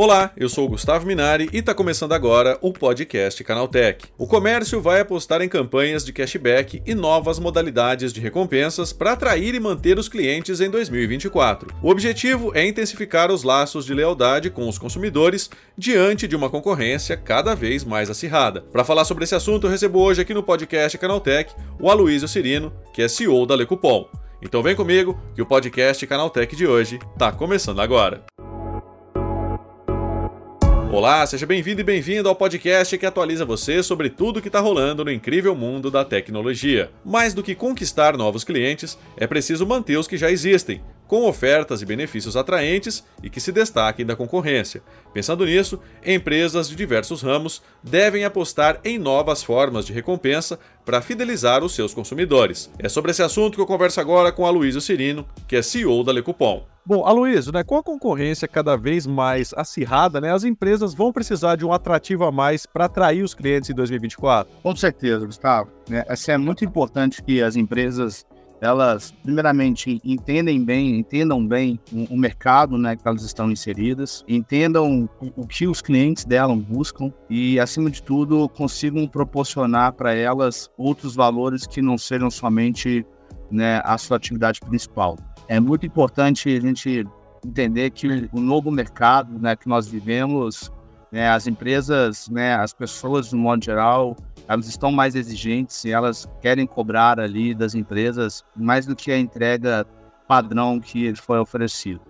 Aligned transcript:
Olá, 0.00 0.32
eu 0.34 0.48
sou 0.48 0.64
o 0.64 0.68
Gustavo 0.70 1.06
Minari 1.06 1.50
e 1.52 1.58
está 1.58 1.74
começando 1.74 2.12
agora 2.12 2.56
o 2.62 2.72
podcast 2.72 3.44
Canaltech. 3.44 4.06
O 4.16 4.26
comércio 4.26 4.80
vai 4.80 4.98
apostar 4.98 5.42
em 5.42 5.48
campanhas 5.48 6.06
de 6.06 6.10
cashback 6.10 6.80
e 6.86 6.94
novas 6.94 7.38
modalidades 7.38 8.10
de 8.10 8.18
recompensas 8.18 8.94
para 8.94 9.12
atrair 9.12 9.54
e 9.54 9.60
manter 9.60 9.98
os 9.98 10.08
clientes 10.08 10.58
em 10.62 10.70
2024. 10.70 11.76
O 11.82 11.90
objetivo 11.90 12.50
é 12.54 12.66
intensificar 12.66 13.30
os 13.30 13.42
laços 13.42 13.84
de 13.84 13.92
lealdade 13.92 14.48
com 14.48 14.66
os 14.66 14.78
consumidores 14.78 15.50
diante 15.76 16.26
de 16.26 16.34
uma 16.34 16.48
concorrência 16.48 17.14
cada 17.14 17.54
vez 17.54 17.84
mais 17.84 18.08
acirrada. 18.08 18.62
Para 18.72 18.84
falar 18.84 19.04
sobre 19.04 19.24
esse 19.24 19.34
assunto, 19.34 19.66
eu 19.66 19.70
recebo 19.70 20.00
hoje 20.00 20.22
aqui 20.22 20.32
no 20.32 20.42
podcast 20.42 20.96
Canaltech 20.96 21.54
o 21.78 21.90
Aloysio 21.90 22.26
Cirino, 22.26 22.72
que 22.94 23.02
é 23.02 23.06
CEO 23.06 23.44
da 23.44 23.54
Lecupom. 23.54 24.08
Então 24.42 24.62
vem 24.62 24.74
comigo 24.74 25.20
que 25.34 25.42
o 25.42 25.46
podcast 25.46 26.06
Canaltech 26.06 26.56
de 26.56 26.66
hoje 26.66 26.98
está 27.12 27.30
começando 27.30 27.80
agora. 27.80 28.24
Olá, 30.90 31.24
seja 31.26 31.46
bem-vindo 31.46 31.82
e 31.82 31.84
bem-vindo 31.84 32.28
ao 32.28 32.34
podcast 32.34 32.96
que 32.96 33.06
atualiza 33.06 33.44
você 33.44 33.82
sobre 33.82 34.08
tudo 34.08 34.40
que 34.40 34.48
está 34.48 34.58
rolando 34.58 35.04
no 35.04 35.12
incrível 35.12 35.54
mundo 35.54 35.90
da 35.90 36.04
tecnologia. 36.04 36.90
Mais 37.04 37.34
do 37.34 37.42
que 37.42 37.54
conquistar 37.54 38.16
novos 38.16 38.42
clientes, 38.42 38.98
é 39.16 39.26
preciso 39.26 39.66
manter 39.66 39.98
os 39.98 40.08
que 40.08 40.16
já 40.16 40.30
existem, 40.30 40.82
com 41.10 41.28
ofertas 41.28 41.82
e 41.82 41.84
benefícios 41.84 42.36
atraentes 42.36 43.04
e 43.20 43.28
que 43.28 43.40
se 43.40 43.50
destaquem 43.50 44.06
da 44.06 44.14
concorrência. 44.14 44.80
Pensando 45.12 45.44
nisso, 45.44 45.80
empresas 46.06 46.68
de 46.68 46.76
diversos 46.76 47.20
ramos 47.20 47.60
devem 47.82 48.24
apostar 48.24 48.78
em 48.84 48.96
novas 48.96 49.42
formas 49.42 49.84
de 49.84 49.92
recompensa 49.92 50.56
para 50.84 51.02
fidelizar 51.02 51.64
os 51.64 51.74
seus 51.74 51.92
consumidores. 51.92 52.70
É 52.78 52.88
sobre 52.88 53.10
esse 53.10 53.24
assunto 53.24 53.56
que 53.56 53.60
eu 53.60 53.66
converso 53.66 54.00
agora 54.00 54.30
com 54.30 54.46
a 54.46 54.50
Luísa 54.50 54.80
Cirino, 54.80 55.26
que 55.48 55.56
é 55.56 55.62
CEO 55.62 56.04
da 56.04 56.12
Lecupom. 56.12 56.64
Bom, 56.86 57.04
Aloysio, 57.04 57.52
né, 57.52 57.62
com 57.62 57.76
a 57.76 57.82
concorrência 57.82 58.48
cada 58.48 58.76
vez 58.76 59.06
mais 59.06 59.52
acirrada, 59.54 60.20
né, 60.20 60.32
as 60.32 60.44
empresas 60.44 60.94
vão 60.94 61.12
precisar 61.12 61.56
de 61.56 61.64
um 61.64 61.72
atrativo 61.72 62.24
a 62.24 62.32
mais 62.32 62.66
para 62.66 62.86
atrair 62.86 63.22
os 63.22 63.34
clientes 63.34 63.68
em 63.68 63.74
2024? 63.74 64.52
Com 64.62 64.74
certeza, 64.74 65.26
Gustavo. 65.26 65.70
É, 65.90 66.06
assim, 66.08 66.32
é 66.32 66.38
muito 66.38 66.64
importante 66.64 67.22
que 67.22 67.42
as 67.42 67.54
empresas, 67.54 68.24
elas, 68.60 69.10
primeiramente, 69.22 70.00
entendem 70.04 70.62
bem, 70.62 70.98
entendam 70.98 71.44
bem 71.46 71.80
o, 72.10 72.16
mercado 72.16 72.76
né, 72.76 72.94
que 72.94 73.06
elas 73.06 73.22
estão 73.22 73.50
inseridas, 73.50 74.22
entendam 74.28 75.08
o, 75.20 75.42
o 75.42 75.46
que 75.46 75.66
os 75.66 75.80
clientes 75.80 76.24
delas 76.24 76.58
buscam 76.58 77.12
e, 77.28 77.58
acima 77.58 77.90
de 77.90 78.02
tudo, 78.02 78.48
consigam 78.50 79.06
proporcionar 79.08 79.94
para 79.94 80.14
elas 80.14 80.70
outros 80.76 81.14
valores 81.14 81.66
que 81.66 81.80
não 81.80 81.96
sejam 81.96 82.30
somente 82.30 83.06
né, 83.50 83.80
a 83.84 83.96
sua 83.96 84.18
atividade 84.18 84.60
principal. 84.60 85.16
É 85.48 85.58
muito 85.58 85.86
importante 85.86 86.54
a 86.54 86.60
gente 86.60 87.04
entender 87.44 87.90
que 87.90 88.28
o 88.32 88.40
novo 88.40 88.70
mercado 88.70 89.38
né, 89.38 89.56
que 89.56 89.68
nós 89.68 89.88
vivemos, 89.88 90.70
né, 91.10 91.28
as 91.28 91.46
empresas, 91.46 92.28
né, 92.28 92.54
as 92.54 92.74
pessoas, 92.74 93.32
no 93.32 93.38
modo 93.38 93.64
geral, 93.64 94.14
elas 94.50 94.66
estão 94.66 94.90
mais 94.90 95.14
exigentes 95.14 95.84
e 95.84 95.92
elas 95.92 96.28
querem 96.42 96.66
cobrar 96.66 97.20
ali 97.20 97.54
das 97.54 97.76
empresas 97.76 98.44
mais 98.56 98.84
do 98.84 98.96
que 98.96 99.12
a 99.12 99.16
entrega 99.16 99.86
padrão 100.26 100.80
que 100.80 101.14
foi 101.14 101.38
oferecido. 101.38 102.00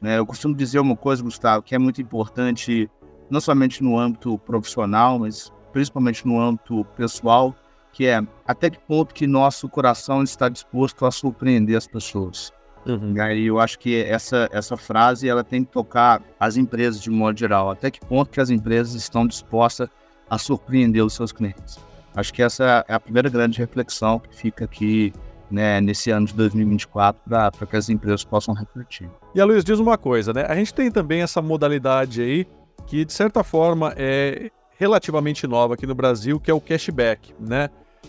Né, 0.00 0.16
eu 0.16 0.24
costumo 0.24 0.54
dizer 0.54 0.78
uma 0.78 0.96
coisa, 0.96 1.20
Gustavo, 1.20 1.64
que 1.64 1.74
é 1.74 1.78
muito 1.78 2.00
importante, 2.00 2.88
não 3.28 3.40
somente 3.40 3.82
no 3.82 3.98
âmbito 3.98 4.38
profissional, 4.38 5.18
mas 5.18 5.52
principalmente 5.72 6.24
no 6.24 6.40
âmbito 6.40 6.84
pessoal, 6.96 7.56
que 7.92 8.06
é 8.06 8.22
até 8.46 8.70
que 8.70 8.78
ponto 8.78 9.12
que 9.12 9.26
nosso 9.26 9.68
coração 9.68 10.22
está 10.22 10.48
disposto 10.48 11.04
a 11.04 11.10
surpreender 11.10 11.76
as 11.76 11.88
pessoas. 11.88 12.52
Uhum. 12.86 13.14
E 13.16 13.20
aí 13.20 13.46
eu 13.46 13.58
acho 13.58 13.76
que 13.80 13.96
essa, 14.04 14.48
essa 14.52 14.76
frase 14.76 15.28
ela 15.28 15.42
tem 15.42 15.64
que 15.64 15.72
tocar 15.72 16.22
as 16.38 16.56
empresas 16.56 17.02
de 17.02 17.10
modo 17.10 17.36
geral. 17.36 17.68
Até 17.68 17.90
que 17.90 17.98
ponto 17.98 18.30
que 18.30 18.40
as 18.40 18.48
empresas 18.48 18.94
estão 18.94 19.26
dispostas 19.26 19.88
a 20.30 20.38
surpreender 20.38 21.04
os 21.04 21.12
seus 21.12 21.32
clientes? 21.32 21.78
Acho 22.14 22.32
que 22.32 22.42
essa 22.42 22.84
é 22.88 22.94
a 22.94 23.00
primeira 23.00 23.28
grande 23.28 23.58
reflexão 23.58 24.18
que 24.18 24.34
fica 24.34 24.64
aqui 24.64 25.12
né, 25.50 25.80
nesse 25.80 26.10
ano 26.10 26.26
de 26.26 26.34
2024 26.34 27.20
para 27.28 27.66
que 27.68 27.76
as 27.76 27.88
empresas 27.88 28.24
possam 28.24 28.54
refletir. 28.54 29.10
E 29.34 29.40
a 29.40 29.44
Luiz 29.44 29.64
diz 29.64 29.78
uma 29.78 29.98
coisa, 29.98 30.32
né? 30.32 30.46
A 30.48 30.54
gente 30.54 30.72
tem 30.72 30.90
também 30.90 31.22
essa 31.22 31.42
modalidade 31.42 32.22
aí 32.22 32.46
que 32.86 33.04
de 33.04 33.12
certa 33.12 33.44
forma 33.44 33.92
é 33.96 34.50
relativamente 34.78 35.46
nova 35.46 35.74
aqui 35.74 35.86
no 35.86 35.94
Brasil, 35.94 36.40
que 36.40 36.50
é 36.50 36.54
o 36.54 36.60
cashback, 36.60 37.34
né? 37.38 37.68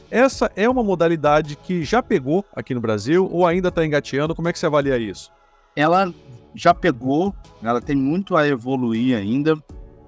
Essa 0.10 0.52
é 0.56 0.70
uma 0.70 0.84
modalidade 0.84 1.56
que 1.56 1.84
já 1.84 2.02
pegou 2.02 2.46
aqui 2.56 2.74
no 2.74 2.82
Brasil 2.82 3.28
ou 3.32 3.46
ainda 3.46 3.70
está 3.70 3.86
engateando? 3.86 4.34
Como 4.36 4.48
é 4.48 4.54
que 4.54 4.60
você 4.60 4.66
avalia 4.66 4.98
isso? 4.98 5.32
Ela 5.76 6.14
já 6.56 6.74
pegou, 6.74 7.34
ela 7.64 7.82
tem 7.82 7.96
muito 7.96 8.36
a 8.36 8.48
evoluir 8.48 9.18
ainda, 9.18 9.62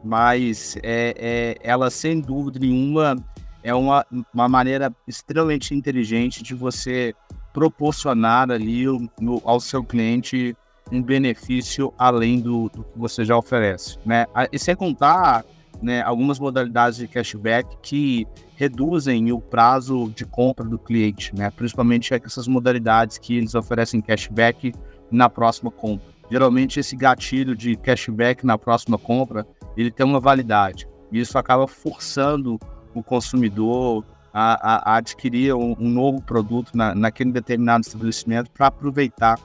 mas 0.04 0.76
é, 0.84 1.14
é, 1.18 1.58
ela 1.62 1.90
sem 1.90 2.20
dúvida 2.20 2.60
nenhuma 2.60 3.16
é 3.64 3.74
uma, 3.74 4.06
uma 4.34 4.50
maneira 4.50 4.94
extremamente 5.08 5.74
inteligente 5.74 6.44
de 6.44 6.54
você 6.54 7.16
proporcionar 7.54 8.52
ali 8.52 8.86
no, 9.20 9.42
ao 9.46 9.60
seu 9.60 9.84
cliente 9.84 10.56
um 10.92 11.02
benefício 11.02 11.94
além 11.98 12.42
do, 12.42 12.70
do, 12.70 12.84
que 12.84 13.00
você 13.00 13.24
já 13.24 13.38
oferece, 13.38 13.98
né? 14.06 14.26
E 14.52 14.60
sem 14.60 14.76
contar 14.76 15.46
né, 15.82 16.02
algumas 16.02 16.40
modalidades 16.40 16.98
de 16.98 17.08
cashback 17.08 17.78
que 17.82 18.28
reduzem 18.56 19.32
o 19.32 19.40
prazo 19.40 20.12
de 20.16 20.26
compra 20.26 20.66
do 20.66 20.78
cliente, 20.78 21.36
né? 21.36 21.50
principalmente 21.52 22.14
essas 22.14 22.48
modalidades 22.48 23.18
que 23.18 23.36
eles 23.36 23.56
oferecem 23.56 24.02
cashback 24.02 24.74
na 25.12 25.30
próxima 25.30 25.70
compra. 25.70 26.14
Geralmente 26.32 26.80
esse 26.80 26.96
gatilho 26.96 27.56
de 27.56 27.76
cashback 27.76 28.46
na 28.46 28.58
próxima 28.58 28.98
compra, 28.98 29.46
ele 29.76 29.92
tem 29.92 30.06
uma 30.06 30.20
validade. 30.20 30.88
E 31.12 31.20
isso 31.20 31.38
acaba 31.38 31.68
forçando 31.68 32.60
o 32.94 33.04
consumidor 33.04 34.04
a, 34.34 34.54
a, 34.54 34.94
a 34.94 34.98
adquirir 34.98 35.54
um, 35.54 35.76
um, 35.80 35.90
novo 35.90 36.22
produto 36.22 36.72
na, 36.76 36.96
naquele 36.96 37.32
determinado 37.32 37.82
estabelecimento 37.82 38.50
para 38.52 38.68
aproveitar 38.68 39.40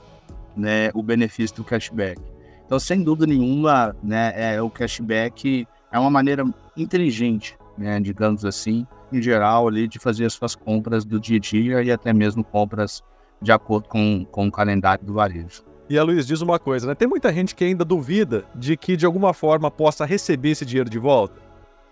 né, 0.57 0.91
o 0.95 1.03
benefício 1.03 1.57
do 1.57 1.65
cashback. 1.65 2.21
Então, 2.65 2.79
sem 2.79 3.03
dúvida 3.03 3.27
nenhuma, 3.27 3.95
né, 4.03 4.33
é, 4.35 4.63
o 4.63 4.71
cashback 4.71 5.67
é 5.93 5.99
uma 5.99 6.11
maneira 6.11 6.45
inteligente, 6.77 7.57
né, 7.77 8.01
digamos 8.01 8.45
assim, 8.45 8.87
em 9.13 9.23
geral, 9.23 9.69
ali, 9.69 9.89
de 9.89 9.99
fazer 9.99 10.27
as 10.27 10.35
suas 10.35 10.55
compras 10.55 11.05
do 11.05 11.19
dia 11.19 11.37
a 11.37 11.41
dia 11.41 11.83
e 11.83 11.91
até 11.91 12.13
mesmo 12.13 12.45
compras 12.45 13.03
de 13.41 13.53
acordo 13.53 13.89
com, 13.89 14.27
com 14.31 14.49
o 14.49 14.51
calendário 14.51 15.05
do 15.05 15.15
varejo. 15.15 15.63
E 15.91 15.99
a 15.99 16.03
Luiz 16.03 16.27
diz 16.27 16.43
uma 16.43 16.59
coisa, 16.59 16.87
né? 16.87 16.95
Tem 16.95 17.09
muita 17.09 17.33
gente 17.33 17.55
que 17.55 17.65
ainda 17.65 17.85
duvida 17.85 18.45
de 18.55 18.77
que 18.77 18.97
de 18.97 19.07
alguma 19.07 19.33
forma 19.33 19.71
possa 19.71 20.05
receber 20.05 20.51
esse 20.51 20.67
dinheiro 20.67 20.91
de 20.91 20.99
volta. 20.99 21.41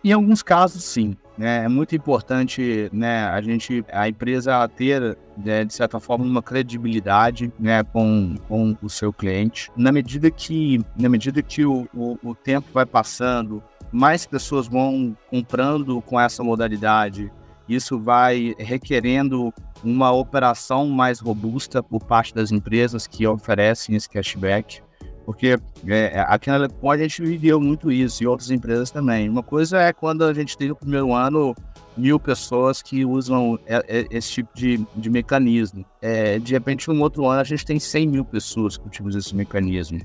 Em 0.04 0.12
alguns 0.12 0.42
casos, 0.42 0.84
sim. 0.84 1.16
Né? 1.36 1.64
É 1.64 1.68
muito 1.68 1.94
importante, 1.96 2.88
né, 2.92 3.24
a 3.24 3.40
gente, 3.40 3.84
a 3.92 4.08
empresa 4.08 4.68
ter, 4.68 5.18
né, 5.36 5.64
de 5.64 5.74
certa 5.74 5.98
forma, 5.98 6.24
uma 6.24 6.42
credibilidade, 6.42 7.52
né, 7.58 7.82
com, 7.82 8.36
com 8.48 8.76
o 8.82 8.88
seu 8.88 9.12
cliente. 9.12 9.70
Na 9.76 9.92
medida 9.92 10.30
que, 10.30 10.80
na 10.98 11.08
medida 11.08 11.42
que 11.42 11.64
o, 11.64 11.88
o, 11.94 12.18
o 12.22 12.34
tempo 12.34 12.68
vai 12.72 12.86
passando, 12.86 13.62
mais 13.92 14.26
pessoas 14.26 14.66
vão 14.66 15.16
comprando 15.30 16.00
com 16.02 16.20
essa 16.20 16.42
modalidade. 16.42 17.30
Isso 17.68 17.98
vai 17.98 18.54
requerendo 18.58 19.52
uma 19.84 20.12
operação 20.12 20.86
mais 20.88 21.20
robusta 21.20 21.82
por 21.82 22.02
parte 22.02 22.34
das 22.34 22.50
empresas 22.50 23.06
que 23.06 23.26
oferecem 23.26 23.94
esse 23.94 24.08
cashback, 24.08 24.80
porque 25.26 25.58
é, 25.88 26.20
aqui 26.28 26.48
na 26.48 26.56
Lecom 26.56 26.88
a 26.88 26.96
gente 26.96 27.20
viveu 27.20 27.60
muito 27.60 27.90
isso 27.90 28.22
e 28.22 28.26
outras 28.28 28.50
empresas 28.50 28.92
também. 28.92 29.28
Uma 29.28 29.42
coisa 29.42 29.80
é 29.80 29.92
quando 29.92 30.24
a 30.24 30.32
gente 30.32 30.56
tem 30.56 30.68
no 30.68 30.76
primeiro 30.76 31.12
ano 31.12 31.52
mil 31.96 32.20
pessoas 32.20 32.80
que 32.80 33.04
usam 33.04 33.58
é, 33.66 33.82
é, 33.88 34.06
esse 34.10 34.34
tipo 34.34 34.50
de, 34.54 34.86
de 34.94 35.10
mecanismo. 35.10 35.84
É, 36.00 36.38
de 36.38 36.52
repente, 36.52 36.88
no 36.88 37.02
outro 37.02 37.26
ano, 37.26 37.40
a 37.40 37.44
gente 37.44 37.64
tem 37.64 37.80
100 37.80 38.06
mil 38.06 38.24
pessoas 38.24 38.76
que 38.76 38.86
utilizam 38.86 39.18
esse 39.18 39.34
mecanismo. 39.34 40.00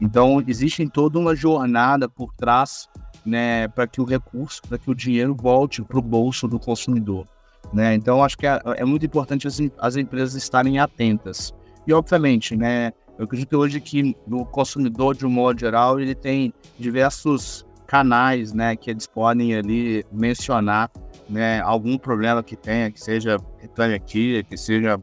Então, 0.00 0.42
existe 0.46 0.88
toda 0.88 1.18
uma 1.18 1.36
jornada 1.36 2.08
por 2.08 2.32
trás 2.32 2.88
né, 3.24 3.68
para 3.68 3.86
que 3.86 4.00
o 4.00 4.04
recurso, 4.04 4.62
para 4.68 4.78
que 4.78 4.90
o 4.90 4.94
dinheiro 4.94 5.34
volte 5.34 5.82
para 5.82 5.98
o 5.98 6.02
bolso 6.02 6.48
do 6.48 6.58
consumidor. 6.58 7.26
Né? 7.72 7.94
Então, 7.94 8.22
acho 8.22 8.36
que 8.36 8.46
é, 8.46 8.60
é 8.76 8.84
muito 8.84 9.04
importante 9.04 9.46
as, 9.46 9.60
as, 9.78 9.96
empresas 9.96 10.34
estarem 10.34 10.78
atentas. 10.78 11.52
E, 11.86 11.92
obviamente, 11.92 12.56
né, 12.56 12.92
eu 13.18 13.24
acredito 13.24 13.56
hoje 13.56 13.80
que 13.80 14.16
o 14.30 14.44
consumidor, 14.44 15.14
de 15.14 15.26
um 15.26 15.30
modo 15.30 15.60
geral, 15.60 16.00
ele 16.00 16.14
tem 16.14 16.52
diversos 16.78 17.66
canais 17.86 18.52
né, 18.52 18.74
que 18.76 18.90
eles 18.90 19.06
podem 19.06 19.54
ali 19.54 20.04
mencionar 20.10 20.90
né, 21.28 21.60
algum 21.60 21.98
problema 21.98 22.42
que 22.42 22.56
tenha, 22.56 22.90
que 22.90 23.00
seja 23.00 23.36
Reclame 23.58 23.94
Aqui, 23.94 24.42
que 24.44 24.56
seja 24.56 25.00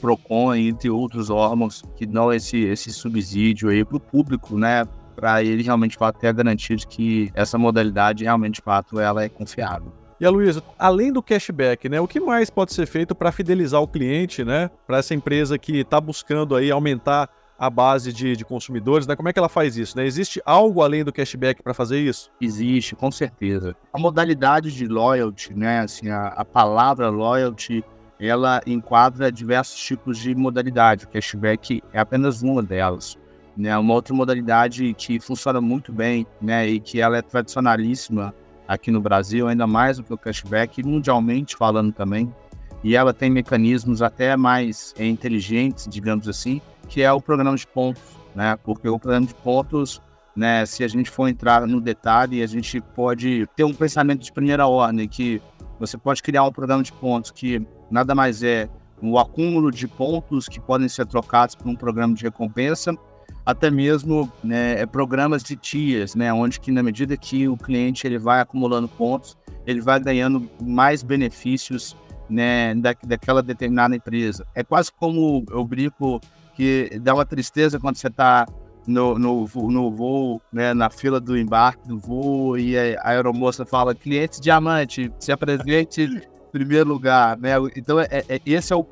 PROCON, 0.00 0.54
entre 0.54 0.90
outros 0.90 1.30
órgãos 1.30 1.82
que 1.96 2.06
dão 2.06 2.32
esse, 2.32 2.58
esse 2.58 2.92
subsídio 2.92 3.68
aí 3.68 3.84
para 3.84 3.96
o 3.96 4.00
público, 4.00 4.58
né, 4.58 4.84
para 5.14 5.42
ele 5.42 5.62
realmente 5.62 5.96
ter 6.20 6.28
a 6.28 6.32
garantia 6.32 6.76
de 6.76 6.86
que 6.86 7.30
essa 7.34 7.56
modalidade 7.56 8.24
realmente 8.24 8.60
fato 8.60 9.00
ela 9.00 9.24
é 9.24 9.28
confiável. 9.28 9.92
E 10.18 10.24
a 10.24 10.30
Luísa, 10.30 10.62
além 10.78 11.12
do 11.12 11.22
cashback, 11.22 11.88
né, 11.88 12.00
o 12.00 12.08
que 12.08 12.18
mais 12.18 12.48
pode 12.48 12.72
ser 12.72 12.86
feito 12.86 13.14
para 13.14 13.30
fidelizar 13.30 13.82
o 13.82 13.88
cliente, 13.88 14.42
né, 14.44 14.70
para 14.86 14.98
essa 14.98 15.14
empresa 15.14 15.58
que 15.58 15.80
está 15.80 16.00
buscando 16.00 16.56
aí 16.56 16.70
aumentar 16.70 17.28
a 17.58 17.70
base 17.70 18.12
de, 18.12 18.36
de, 18.36 18.44
consumidores, 18.44 19.06
né? 19.06 19.16
Como 19.16 19.28
é 19.28 19.32
que 19.32 19.38
ela 19.38 19.48
faz 19.48 19.76
isso? 19.76 19.96
Né? 19.96 20.06
Existe 20.06 20.42
algo 20.44 20.82
além 20.82 21.02
do 21.02 21.12
cashback 21.12 21.62
para 21.62 21.72
fazer 21.72 21.98
isso? 21.98 22.30
Existe, 22.40 22.94
com 22.94 23.10
certeza. 23.10 23.74
A 23.92 23.98
modalidade 23.98 24.70
de 24.70 24.86
loyalty, 24.86 25.54
né? 25.54 25.80
Assim, 25.80 26.10
a, 26.10 26.28
a 26.28 26.44
palavra 26.44 27.08
loyalty, 27.08 27.82
ela 28.20 28.60
enquadra 28.66 29.32
diversos 29.32 29.80
tipos 29.80 30.18
de 30.18 30.34
modalidade. 30.34 31.06
O 31.06 31.08
cashback 31.08 31.82
é 31.92 31.98
apenas 31.98 32.42
uma 32.42 32.62
delas. 32.62 33.16
Né? 33.56 33.76
Uma 33.78 33.94
outra 33.94 34.14
modalidade 34.14 34.92
que 34.92 35.18
funciona 35.18 35.58
muito 35.58 35.90
bem, 35.92 36.26
né? 36.40 36.68
E 36.68 36.78
que 36.78 37.00
ela 37.00 37.16
é 37.16 37.22
tradicionalíssima 37.22 38.34
aqui 38.66 38.90
no 38.90 39.00
Brasil, 39.00 39.48
ainda 39.48 39.66
mais 39.66 39.98
do 39.98 40.04
que 40.04 40.12
o 40.12 40.18
cashback, 40.18 40.82
mundialmente 40.82 41.56
falando 41.56 41.92
também. 41.92 42.32
E 42.82 42.94
ela 42.94 43.12
tem 43.12 43.30
mecanismos 43.30 44.02
até 44.02 44.36
mais 44.36 44.94
é, 44.98 45.06
inteligentes, 45.06 45.86
digamos 45.88 46.28
assim, 46.28 46.60
que 46.88 47.02
é 47.02 47.12
o 47.12 47.20
programa 47.20 47.56
de 47.56 47.66
pontos, 47.66 48.02
né? 48.34 48.56
Porque 48.62 48.88
o 48.88 48.98
programa 48.98 49.26
de 49.26 49.34
pontos, 49.34 50.00
né, 50.36 50.64
se 50.66 50.84
a 50.84 50.88
gente 50.88 51.10
for 51.10 51.28
entrar 51.28 51.66
no 51.66 51.80
detalhe, 51.80 52.42
a 52.42 52.46
gente 52.46 52.80
pode 52.80 53.48
ter 53.56 53.64
um 53.64 53.74
pensamento 53.74 54.22
de 54.22 54.32
primeira 54.32 54.66
ordem 54.66 55.08
que 55.08 55.40
você 55.78 55.98
pode 55.98 56.22
criar 56.22 56.44
um 56.44 56.52
programa 56.52 56.82
de 56.82 56.92
pontos 56.92 57.30
que 57.30 57.66
nada 57.90 58.14
mais 58.14 58.42
é 58.42 58.68
o 59.02 59.18
acúmulo 59.18 59.70
de 59.70 59.86
pontos 59.86 60.48
que 60.48 60.60
podem 60.60 60.88
ser 60.88 61.06
trocados 61.06 61.54
por 61.54 61.68
um 61.68 61.74
programa 61.74 62.14
de 62.14 62.24
recompensa, 62.24 62.96
até 63.46 63.70
mesmo 63.70 64.30
né, 64.42 64.84
programas 64.86 65.44
de 65.44 65.54
tias, 65.54 66.16
né, 66.16 66.32
onde 66.32 66.58
que 66.58 66.72
na 66.72 66.82
medida 66.82 67.16
que 67.16 67.46
o 67.46 67.56
cliente 67.56 68.04
ele 68.04 68.18
vai 68.18 68.40
acumulando 68.40 68.88
pontos, 68.88 69.38
ele 69.64 69.80
vai 69.80 70.00
ganhando 70.00 70.50
mais 70.60 71.04
benefícios 71.04 71.96
né, 72.28 72.74
da, 72.74 72.92
daquela 73.06 73.40
determinada 73.42 73.94
empresa. 73.94 74.44
É 74.52 74.64
quase 74.64 74.90
como 74.90 75.44
eu 75.48 75.64
brinco 75.64 76.20
que 76.56 76.98
dá 77.00 77.14
uma 77.14 77.24
tristeza 77.24 77.78
quando 77.78 77.96
você 77.96 78.08
está 78.08 78.46
no, 78.84 79.16
no, 79.16 79.48
no 79.54 79.90
voo, 79.92 80.42
né, 80.52 80.74
na 80.74 80.90
fila 80.90 81.20
do 81.20 81.38
embarque 81.38 81.86
do 81.86 81.98
voo, 81.98 82.58
e 82.58 82.76
a 82.76 83.10
aeromoça 83.10 83.64
fala, 83.64 83.94
clientes 83.94 84.40
diamante, 84.40 85.12
se 85.20 85.30
apresente 85.30 86.02
em 86.02 86.20
primeiro 86.50 86.88
lugar, 86.88 87.36
né? 87.38 87.50
Então, 87.76 88.00
é, 88.00 88.06
é, 88.10 88.40
esse 88.46 88.72
é 88.72 88.76
o 88.76 88.86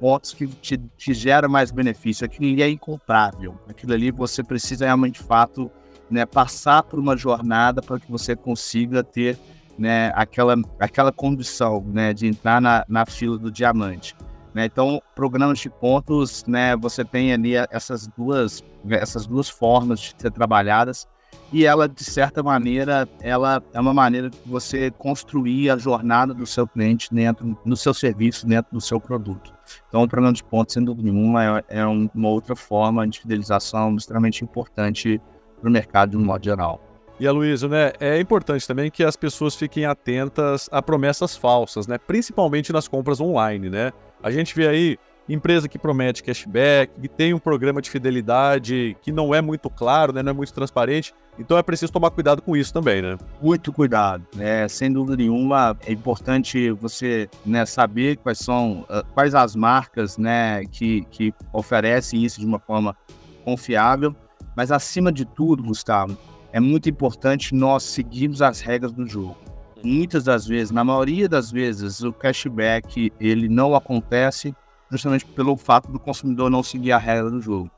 ponto 0.00 0.34
que 0.36 0.46
te, 0.46 0.78
te, 0.96 1.14
gera 1.14 1.48
mais 1.48 1.70
benefício. 1.70 2.24
Aquilo 2.24 2.46
ali 2.52 2.62
é 2.62 2.68
incomprável. 2.68 3.58
Aquilo 3.68 3.92
ali 3.92 4.10
você 4.10 4.42
precisa 4.42 4.84
realmente, 4.84 5.20
de 5.20 5.26
fato, 5.26 5.70
né, 6.10 6.24
passar 6.24 6.82
por 6.82 6.98
uma 6.98 7.16
jornada 7.16 7.82
para 7.82 7.98
que 7.98 8.10
você 8.10 8.36
consiga 8.36 9.02
ter 9.02 9.38
né, 9.78 10.12
aquela, 10.14 10.56
aquela 10.78 11.12
condição 11.12 11.84
né, 11.86 12.12
de 12.12 12.26
entrar 12.26 12.60
na, 12.60 12.84
na 12.88 13.04
fila 13.04 13.38
do 13.38 13.50
diamante. 13.50 14.14
Né? 14.54 14.64
Então, 14.64 15.02
programas 15.14 15.58
de 15.58 15.68
pontos, 15.68 16.44
né, 16.46 16.76
você 16.76 17.04
tem 17.04 17.32
ali 17.32 17.54
essas 17.70 18.06
duas, 18.06 18.64
essas 18.88 19.26
duas 19.26 19.48
formas 19.48 20.00
de 20.00 20.14
ser 20.18 20.30
trabalhadas 20.30 21.06
e 21.52 21.64
ela, 21.64 21.88
de 21.88 22.02
certa 22.04 22.42
maneira, 22.42 23.08
ela 23.20 23.62
é 23.72 23.80
uma 23.80 23.94
maneira 23.94 24.28
de 24.28 24.38
você 24.44 24.90
construir 24.90 25.70
a 25.70 25.76
jornada 25.76 26.34
do 26.34 26.46
seu 26.46 26.66
cliente 26.66 27.14
dentro 27.14 27.56
do 27.64 27.76
seu 27.76 27.94
serviço, 27.94 28.46
dentro 28.46 28.72
do 28.72 28.80
seu 28.80 29.00
produto. 29.00 29.54
Então, 29.88 30.02
o 30.02 30.08
programa 30.08 30.32
de 30.32 30.42
pontos, 30.42 30.74
sem 30.74 30.84
dúvida 30.84 31.10
nenhuma, 31.10 31.58
é, 31.58 31.80
é 31.80 31.86
uma 31.86 32.28
outra 32.28 32.56
forma 32.56 33.06
de 33.06 33.20
fidelização 33.20 33.94
extremamente 33.96 34.42
importante 34.42 35.20
para 35.60 35.68
o 35.68 35.72
mercado 35.72 36.10
de 36.10 36.16
um 36.16 36.24
modo 36.24 36.44
geral. 36.44 36.80
E 37.18 37.26
a 37.26 37.32
Luísa, 37.32 37.66
né, 37.66 37.92
é 37.98 38.20
importante 38.20 38.66
também 38.66 38.90
que 38.90 39.02
as 39.02 39.16
pessoas 39.16 39.54
fiquem 39.54 39.86
atentas 39.86 40.68
a 40.70 40.82
promessas 40.82 41.34
falsas, 41.34 41.86
né, 41.86 41.96
principalmente 41.96 42.72
nas 42.72 42.86
compras 42.86 43.20
online, 43.20 43.70
né? 43.70 43.90
A 44.22 44.30
gente 44.30 44.54
vê 44.54 44.68
aí 44.68 44.98
empresa 45.28 45.68
que 45.68 45.78
promete 45.78 46.22
cashback, 46.22 47.00
que 47.00 47.08
tem 47.08 47.34
um 47.34 47.38
programa 47.38 47.82
de 47.82 47.90
fidelidade 47.90 48.96
que 49.02 49.10
não 49.10 49.34
é 49.34 49.40
muito 49.40 49.68
claro, 49.68 50.12
né, 50.12 50.22
não 50.22 50.30
é 50.30 50.32
muito 50.32 50.52
transparente. 50.52 51.14
Então 51.38 51.58
é 51.58 51.62
preciso 51.62 51.92
tomar 51.92 52.10
cuidado 52.10 52.40
com 52.40 52.56
isso 52.56 52.72
também, 52.72 53.02
né? 53.02 53.18
Muito 53.42 53.70
cuidado, 53.70 54.24
né? 54.34 54.66
Sem 54.68 54.90
dúvida 54.90 55.18
nenhuma, 55.18 55.76
é 55.84 55.92
importante 55.92 56.70
você 56.70 57.28
né, 57.44 57.66
saber 57.66 58.16
quais 58.16 58.38
são 58.38 58.86
uh, 58.88 59.04
quais 59.12 59.34
as 59.34 59.54
marcas, 59.54 60.16
né, 60.16 60.64
que, 60.64 61.02
que 61.10 61.34
oferecem 61.52 62.24
isso 62.24 62.40
de 62.40 62.46
uma 62.46 62.58
forma 62.58 62.96
confiável. 63.44 64.16
Mas 64.56 64.72
acima 64.72 65.12
de 65.12 65.26
tudo, 65.26 65.62
Gustavo, 65.62 66.16
é 66.52 66.60
muito 66.60 66.88
importante 66.88 67.54
nós 67.54 67.82
seguirmos 67.82 68.40
as 68.40 68.60
regras 68.60 68.92
do 68.92 69.06
jogo 69.06 69.36
muitas 69.84 70.24
das 70.24 70.46
vezes, 70.46 70.72
na 70.72 70.82
maioria 70.82 71.28
das 71.28 71.50
vezes, 71.50 72.02
o 72.02 72.12
cashback 72.12 73.12
ele 73.20 73.48
não 73.48 73.74
acontece 73.74 74.54
justamente 74.90 75.24
pelo 75.24 75.56
fato 75.56 75.90
do 75.90 75.98
consumidor 75.98 76.50
não 76.50 76.62
seguir 76.62 76.92
a 76.92 76.98
regra 76.98 77.30
do 77.30 77.40
jogo. 77.40 77.70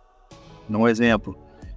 Um 0.69 0.87
exemplo, 0.87 1.37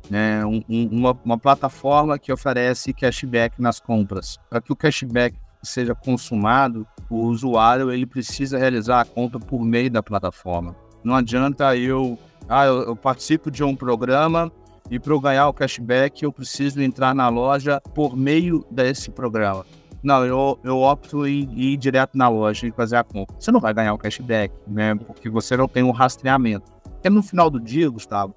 né, 0.09 0.45
um, 0.45 0.61
uma, 0.67 1.17
uma 1.23 1.37
plataforma 1.37 2.19
que 2.19 2.31
oferece 2.31 2.93
cashback 2.93 3.61
nas 3.61 3.79
compras. 3.79 4.37
Para 4.49 4.61
que 4.61 4.71
o 4.71 4.75
cashback 4.75 5.35
seja 5.63 5.95
consumado, 5.95 6.85
o 7.09 7.23
usuário 7.25 7.91
ele 7.91 8.05
precisa 8.05 8.57
realizar 8.57 9.01
a 9.01 9.05
compra 9.05 9.39
por 9.39 9.63
meio 9.63 9.89
da 9.89 10.03
plataforma. 10.03 10.75
Não 11.03 11.15
adianta 11.15 11.75
eu, 11.75 12.17
ah, 12.49 12.65
eu, 12.65 12.83
eu 12.83 12.95
participo 12.95 13.49
de 13.49 13.63
um 13.63 13.75
programa 13.75 14.51
e 14.89 14.99
para 14.99 15.13
eu 15.13 15.19
ganhar 15.19 15.47
o 15.47 15.53
cashback 15.53 16.23
eu 16.23 16.33
preciso 16.33 16.81
entrar 16.81 17.15
na 17.15 17.29
loja 17.29 17.79
por 17.93 18.15
meio 18.15 18.65
desse 18.69 19.09
programa. 19.09 19.65
Não, 20.03 20.25
eu, 20.25 20.59
eu 20.63 20.79
opto 20.79 21.27
em 21.27 21.47
ir 21.55 21.77
direto 21.77 22.17
na 22.17 22.27
loja 22.27 22.67
e 22.67 22.71
fazer 22.71 22.95
a 22.95 23.03
compra. 23.03 23.35
Você 23.39 23.51
não 23.51 23.59
vai 23.59 23.73
ganhar 23.73 23.93
o 23.93 23.97
cashback, 23.97 24.53
né? 24.67 24.95
Porque 24.95 25.29
você 25.29 25.55
não 25.55 25.67
tem 25.67 25.83
um 25.83 25.91
rastreamento. 25.91 26.71
Porque 26.83 27.09
no 27.09 27.21
final 27.21 27.49
do 27.49 27.59
dia, 27.59 27.89
Gustavo, 27.89 28.35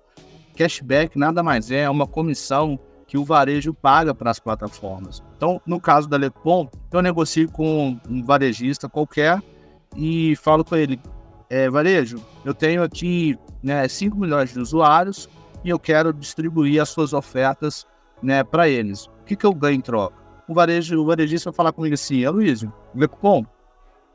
cashback 0.57 1.19
nada 1.19 1.43
mais 1.43 1.71
é 1.71 1.89
uma 1.89 2.07
comissão 2.07 2.79
que 3.07 3.17
o 3.17 3.25
varejo 3.25 3.73
paga 3.73 4.15
para 4.15 4.31
as 4.31 4.39
plataformas. 4.39 5.23
Então, 5.37 5.61
no 5.67 5.81
caso 5.81 6.09
da 6.09 6.17
Lepom, 6.17 6.69
eu 6.93 7.01
negocio 7.01 7.51
com 7.51 7.99
um 8.09 8.23
varejista 8.23 8.89
qualquer 8.89 9.43
e 9.97 10.37
falo 10.37 10.65
com 10.65 10.77
ele: 10.77 11.01
é, 11.49 11.71
varejo, 11.71 12.21
eu 12.45 12.55
tenho 12.55 12.83
aqui 12.83 13.39
né, 13.63 13.87
5 13.87 14.19
milhões 14.19 14.53
de 14.53 14.59
usuários 14.59 15.29
e 15.63 15.71
eu 15.71 15.79
quero 15.79 16.13
distribuir 16.13 16.81
as 16.81 16.91
suas 16.91 17.13
ofertas 17.13 17.87
né, 18.23 18.43
para 18.45 18.69
eles. 18.69 19.07
O 19.07 19.25
que, 19.25 19.37
que 19.37 19.47
eu 19.47 19.55
ganho 19.55 19.77
em 19.77 19.81
troca? 19.81 20.24
O, 20.49 20.55
varejo, 20.55 21.01
o 21.01 21.07
varejista 21.07 21.51
vai 21.51 21.57
falar 21.57 21.73
comigo 21.73 21.95
assim, 21.95 22.25
Aloysio, 22.25 22.73
vê 22.95 23.09
cupom, 23.09 23.45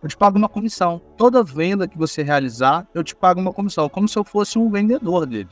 eu 0.02 0.08
te 0.08 0.16
pago 0.16 0.38
uma 0.38 0.48
comissão. 0.48 1.02
Toda 1.18 1.44
venda 1.44 1.88
que 1.88 1.98
você 1.98 2.24
realizar, 2.24 2.88
eu 2.94 3.04
te 3.04 3.16
pago 3.16 3.40
uma 3.40 3.52
comissão, 3.52 3.90
como 3.90 4.08
se 4.08 4.18
eu 4.18 4.24
fosse 4.24 4.58
um 4.58 4.70
vendedor 4.70 5.26
dele. 5.26 5.50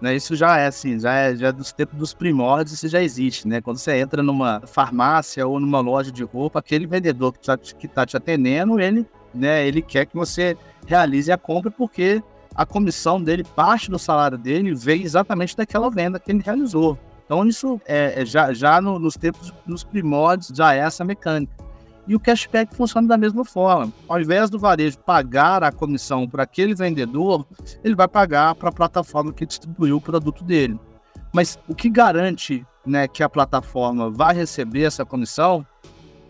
Né, 0.00 0.16
isso 0.16 0.34
já 0.34 0.58
é 0.58 0.66
assim, 0.66 0.98
já 0.98 1.14
é, 1.14 1.36
já 1.36 1.48
é 1.48 1.52
dos 1.52 1.72
tempos 1.72 1.96
dos 1.96 2.12
primórdios, 2.12 2.72
isso 2.72 2.88
já 2.88 3.00
existe, 3.00 3.46
né? 3.46 3.60
Quando 3.60 3.78
você 3.78 4.00
entra 4.00 4.20
numa 4.20 4.60
farmácia 4.66 5.46
ou 5.46 5.60
numa 5.60 5.78
loja 5.78 6.10
de 6.10 6.24
roupa, 6.24 6.58
aquele 6.58 6.88
vendedor 6.88 7.32
que 7.32 7.38
está 7.38 7.56
tá 7.94 8.04
te 8.04 8.16
atendendo, 8.16 8.80
ele, 8.80 9.06
né, 9.32 9.64
ele 9.64 9.80
quer 9.80 10.06
que 10.06 10.16
você 10.16 10.56
realize 10.88 11.30
a 11.30 11.38
compra 11.38 11.70
porque 11.70 12.20
a 12.52 12.66
comissão 12.66 13.22
dele, 13.22 13.44
parte 13.44 13.88
do 13.90 13.98
salário 13.98 14.36
dele, 14.36 14.74
vem 14.74 15.02
exatamente 15.02 15.56
daquela 15.56 15.88
venda 15.88 16.18
que 16.18 16.32
ele 16.32 16.42
realizou. 16.44 16.98
Então, 17.32 17.46
isso 17.46 17.80
é, 17.86 18.20
é, 18.20 18.26
já, 18.26 18.52
já 18.52 18.78
no, 18.78 18.98
nos 18.98 19.14
tempos, 19.14 19.54
nos 19.66 19.82
primórdios, 19.82 20.52
já 20.54 20.74
é 20.74 20.80
essa 20.80 21.02
mecânica. 21.02 21.50
E 22.06 22.14
o 22.14 22.20
cashback 22.20 22.76
funciona 22.76 23.08
da 23.08 23.16
mesma 23.16 23.42
forma. 23.42 23.90
Ao 24.06 24.20
invés 24.20 24.50
do 24.50 24.58
varejo 24.58 24.98
pagar 24.98 25.64
a 25.64 25.72
comissão 25.72 26.28
para 26.28 26.42
aquele 26.42 26.74
vendedor, 26.74 27.46
ele 27.82 27.94
vai 27.94 28.06
pagar 28.06 28.54
para 28.54 28.68
a 28.68 28.72
plataforma 28.72 29.32
que 29.32 29.46
distribuiu 29.46 29.96
o 29.96 30.00
produto 30.00 30.44
dele. 30.44 30.78
Mas 31.32 31.58
o 31.66 31.74
que 31.74 31.88
garante 31.88 32.66
né, 32.84 33.08
que 33.08 33.22
a 33.22 33.30
plataforma 33.30 34.10
vai 34.10 34.34
receber 34.34 34.82
essa 34.82 35.06
comissão 35.06 35.66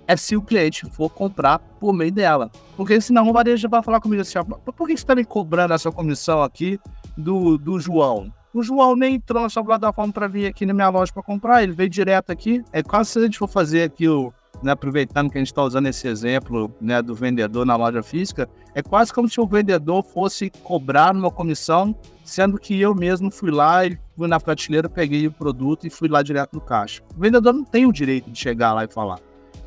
é 0.07 0.17
se 0.17 0.37
o 0.37 0.43
cliente 0.43 0.89
for 0.89 1.11
comprar 1.11 1.59
por 1.59 1.93
meio 1.93 2.13
dela. 2.13 2.49
Porque 2.77 3.01
senão 3.01 3.29
o 3.29 3.33
varejo 3.33 3.69
vai 3.69 3.83
falar 3.83 3.99
comigo 4.01 4.23
assim: 4.23 4.39
por 4.77 4.87
que 4.87 4.93
você 4.97 5.03
está 5.03 5.17
me 5.17 5.25
cobrando 5.25 5.75
essa 5.75 5.91
comissão 5.91 6.45
aqui 6.45 6.79
do, 7.17 7.59
do 7.59 7.81
João? 7.81 8.33
O 8.55 8.63
João 8.63 8.95
nem 8.95 9.15
entrou 9.15 9.43
na 9.43 9.49
sua 9.49 9.65
plataforma 9.65 10.13
para 10.13 10.29
vir 10.29 10.47
aqui 10.47 10.67
na 10.67 10.75
minha 10.75 10.91
loja 10.91 11.11
para 11.13 11.23
comprar, 11.23 11.63
ele 11.63 11.73
veio 11.73 11.89
direto 11.89 12.31
aqui. 12.31 12.63
É 12.71 12.83
quase 12.83 13.11
se 13.11 13.19
a 13.19 13.23
gente 13.23 13.39
for 13.39 13.49
fazer 13.49 13.83
aqui 13.85 14.09
o. 14.09 14.33
Né, 14.63 14.71
aproveitando 14.71 15.29
que 15.29 15.39
a 15.39 15.41
gente 15.41 15.49
está 15.49 15.63
usando 15.65 15.89
esse 15.89 16.07
exemplo 16.07 16.73
né, 16.81 17.03
do 17.03 17.17
vendedor 17.17 17.67
na 17.67 17.75
loja 17.75 18.01
física, 18.01 18.49
é 18.77 18.81
quase 18.81 19.13
como 19.13 19.29
se 19.29 19.41
o 19.41 19.47
vendedor 19.47 20.05
fosse 20.05 20.51
cobrar 20.63 21.17
uma 21.17 21.33
comissão, 21.33 21.97
sendo 22.23 22.59
que 22.59 22.81
eu 22.81 22.95
mesmo 22.95 23.29
fui 23.29 23.51
lá 23.51 23.81
fui 24.17 24.29
na 24.29 24.39
prateleira, 24.39 24.89
peguei 24.89 25.27
o 25.27 25.33
produto 25.33 25.85
e 25.85 25.91
fui 25.91 26.09
lá 26.09 26.23
direto 26.23 26.53
no 26.53 26.61
caixa. 26.61 27.03
O 27.17 27.21
vendedor 27.21 27.53
não 27.53 27.65
tem 27.65 27.87
o 27.87 27.93
direito 27.93 28.31
de 28.31 28.39
chegar 28.39 28.73
lá 28.73 28.85
e 28.85 28.89
falar. 28.89 29.19